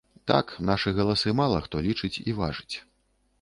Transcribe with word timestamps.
Так, 0.29 0.53
нашы 0.69 0.93
галасы 0.99 1.33
мала 1.41 1.59
хто 1.67 1.83
лічыць 1.89 2.13
і 2.29 2.35
важыць. 2.41 2.75